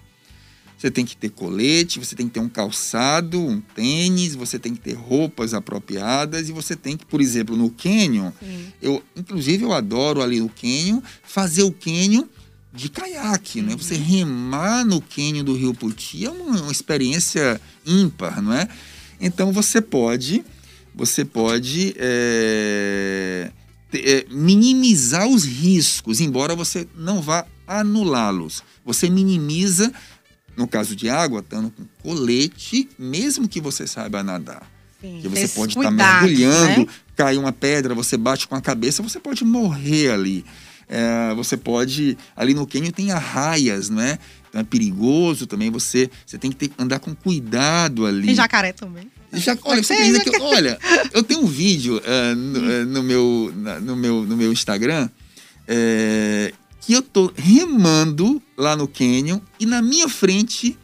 Você 0.78 0.92
tem 0.92 1.04
que 1.04 1.18
ter 1.18 1.30
colete, 1.30 1.98
você 1.98 2.16
tem 2.16 2.28
que 2.28 2.36
ter 2.36 2.40
um 2.40 2.50
calçado, 2.50 3.40
um 3.40 3.60
tênis, 3.60 4.36
você 4.36 4.60
tem 4.60 4.76
que 4.76 4.82
ter 4.82 4.94
roupas 4.94 5.56
apropriadas 5.56 6.50
e 6.50 6.52
você 6.52 6.76
tem 6.76 6.96
que, 6.96 7.04
por 7.04 7.20
exemplo, 7.20 7.58
no 7.58 7.72
Sim. 8.40 8.74
eu, 8.80 9.04
inclusive 9.16 9.64
eu 9.64 9.74
adoro 9.74 10.22
ali 10.22 10.40
no 10.40 10.50
canyon 10.50 11.02
fazer 11.24 11.64
o 11.64 11.72
canyon 11.72 12.26
de 12.72 12.90
caiaque, 12.90 13.60
né? 13.60 13.76
Você 13.76 13.96
remar 13.96 14.86
no 14.86 15.02
canyon 15.02 15.44
do 15.44 15.56
Rio 15.56 15.74
Puti 15.74 16.26
é 16.26 16.30
uma, 16.30 16.62
uma 16.62 16.72
experiência 16.72 17.60
ímpar, 17.84 18.40
não 18.40 18.54
é? 18.54 18.70
Então 19.20 19.52
você 19.52 19.82
pode, 19.82 20.44
você 20.94 21.26
pode 21.26 21.96
é, 21.98 23.52
é, 23.94 24.26
minimizar 24.30 25.28
os 25.28 25.44
riscos, 25.44 26.20
embora 26.22 26.56
você 26.56 26.88
não 26.96 27.22
vá 27.22 27.46
anulá-los. 27.68 28.64
Você 28.86 29.10
minimiza, 29.10 29.92
no 30.56 30.68
caso 30.68 30.96
de 30.96 31.10
água, 31.10 31.42
estando 31.42 31.72
com 31.72 31.86
colete, 32.02 32.90
mesmo 32.98 33.48
que 33.48 33.60
você 33.60 33.88
saiba 33.88 34.24
nadar. 34.24 34.70
Sim, 35.02 35.20
Porque 35.22 35.30
você 35.30 35.48
pode 35.50 35.78
estar 35.78 35.90
cuidados, 35.90 36.30
mergulhando, 36.30 36.80
né? 36.82 36.88
cai 37.16 37.38
uma 37.38 37.52
pedra, 37.52 37.94
você 37.94 38.18
bate 38.18 38.48
com 38.48 38.56
a 38.56 38.62
cabeça, 38.62 39.04
você 39.04 39.20
pode 39.20 39.44
morrer 39.44 40.12
ali. 40.12 40.44
É, 40.90 41.34
você 41.36 41.58
pode. 41.58 42.18
Ali 42.36 42.54
no 42.54 42.66
cânion 42.66 42.92
tem 42.92 43.12
arraias, 43.12 43.90
não 43.90 44.02
é? 44.02 44.18
Então 44.58 44.62
é 44.62 44.64
perigoso 44.64 45.46
também. 45.46 45.70
Você, 45.70 46.10
você 46.26 46.38
tem 46.38 46.52
que 46.52 46.68
ter- 46.68 46.72
andar 46.80 47.00
com 47.00 47.14
cuidado 47.14 48.06
ali. 48.06 48.26
Tem 48.26 48.36
jacaré 48.36 48.74
também. 48.74 49.08
Já, 49.34 49.56
olha, 49.64 49.84
você 49.84 49.94
acredita 49.94 50.24
que, 50.24 50.36
eu- 50.36 50.42
olha, 50.44 50.80
eu 51.14 51.22
tenho 51.22 51.42
um 51.42 51.46
vídeo 51.46 52.02
ah, 52.06 52.34
no, 52.36 52.60
ah, 52.60 52.86
no 52.86 53.04
meu, 53.04 53.54
na- 53.56 53.80
no, 53.80 53.96
meu, 53.96 54.24
no 54.24 54.36
meu 54.38 54.52
Instagram 54.52 55.10
é, 55.68 56.54
que 56.82 56.94
eu 56.94 57.02
tô 57.02 57.32
remando 57.36 58.42
lá 58.58 58.76
no 58.76 58.88
canyon 58.88 59.40
e 59.60 59.66
na 59.66 59.82
minha 59.82 60.08
frente 60.10 60.78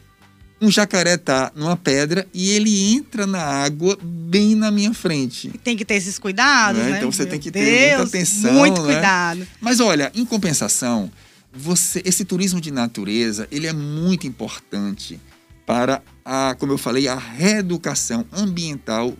um 0.60 0.70
jacaré 0.70 1.16
tá 1.16 1.50
numa 1.56 1.76
pedra 1.76 2.26
e 2.32 2.50
ele 2.50 2.92
entra 2.94 3.26
na 3.26 3.42
água 3.42 3.98
bem 4.02 4.54
na 4.54 4.70
minha 4.70 4.94
frente. 4.94 5.48
Tem 5.64 5.76
que 5.76 5.84
ter 5.84 5.94
esses 5.94 6.18
cuidados, 6.18 6.80
Né? 6.80 6.90
né? 6.90 6.96
Então 6.98 7.10
você 7.10 7.22
Meu 7.22 7.30
tem 7.32 7.40
que 7.40 7.50
ter 7.50 7.60
muita 7.60 7.96
Deus, 7.96 8.08
atenção, 8.08 8.52
Muito 8.54 8.82
né? 8.82 8.92
cuidado. 8.92 9.46
Mas 9.60 9.80
olha, 9.80 10.12
em 10.14 10.24
compensação, 10.24 11.10
você, 11.54 12.02
esse 12.04 12.24
turismo 12.24 12.60
de 12.60 12.70
natureza, 12.70 13.46
ele 13.50 13.66
é 13.66 13.72
muito 13.72 14.26
importante 14.26 15.20
para 15.64 16.02
a, 16.24 16.54
como 16.58 16.72
eu 16.72 16.78
falei, 16.78 17.08
a 17.08 17.14
reeducação 17.14 18.26
ambiental 18.32 19.16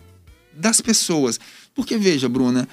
das 0.53 0.81
pessoas. 0.81 1.39
Porque 1.73 1.97
veja, 1.97 2.29
Bruna, 2.29 2.67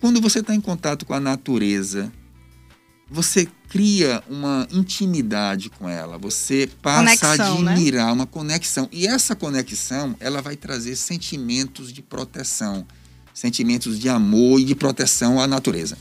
quando 0.00 0.20
você 0.20 0.40
está 0.40 0.54
em 0.54 0.60
contato 0.60 1.06
com 1.06 1.14
a 1.14 1.20
natureza, 1.20 2.12
você 3.08 3.46
cria 3.68 4.22
uma 4.28 4.66
intimidade 4.70 5.70
com 5.70 5.88
ela, 5.88 6.18
você 6.18 6.68
passa 6.80 7.26
Conexão, 7.26 7.58
a 7.58 7.62
né? 7.62 7.72
admirar 7.72 8.12
uma 8.12 8.26
conexão. 8.26 8.88
E 8.90 9.06
essa 9.06 9.36
conexão, 9.36 10.16
ela 10.18 10.40
vai 10.40 10.56
trazer 10.56 10.96
sentimentos 10.96 11.92
de 11.92 12.02
proteção, 12.02 12.86
sentimentos 13.34 13.98
de 13.98 14.08
amor 14.08 14.60
e 14.60 14.64
de 14.64 14.74
proteção 14.74 15.38
à 15.38 15.46
natureza. 15.46 15.96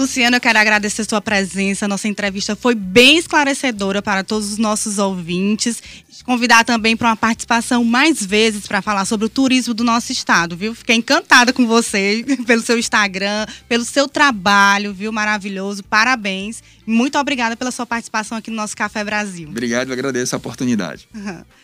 Luciano, 0.00 0.36
eu 0.36 0.40
quero 0.40 0.58
agradecer 0.58 1.02
a 1.02 1.04
sua 1.04 1.20
presença. 1.20 1.86
Nossa 1.86 2.08
entrevista 2.08 2.56
foi 2.56 2.74
bem 2.74 3.18
esclarecedora 3.18 4.00
para 4.00 4.24
todos 4.24 4.50
os 4.50 4.56
nossos 4.56 4.96
ouvintes. 4.96 5.82
Te 6.10 6.24
Convidar 6.24 6.64
também 6.64 6.96
para 6.96 7.08
uma 7.08 7.16
participação 7.16 7.84
mais 7.84 8.24
vezes 8.24 8.66
para 8.66 8.80
falar 8.80 9.04
sobre 9.04 9.26
o 9.26 9.28
turismo 9.28 9.74
do 9.74 9.84
nosso 9.84 10.10
estado, 10.10 10.56
viu? 10.56 10.74
Fiquei 10.74 10.96
encantada 10.96 11.52
com 11.52 11.66
você, 11.66 12.24
pelo 12.46 12.62
seu 12.62 12.78
Instagram, 12.78 13.44
pelo 13.68 13.84
seu 13.84 14.08
trabalho, 14.08 14.94
viu? 14.94 15.12
Maravilhoso. 15.12 15.84
Parabéns. 15.84 16.62
Muito 16.86 17.18
obrigada 17.18 17.54
pela 17.54 17.70
sua 17.70 17.84
participação 17.84 18.38
aqui 18.38 18.48
no 18.48 18.56
nosso 18.56 18.74
Café 18.74 19.04
Brasil. 19.04 19.50
Obrigado, 19.50 19.88
eu 19.88 19.92
agradeço 19.92 20.34
a 20.34 20.38
oportunidade. 20.38 21.06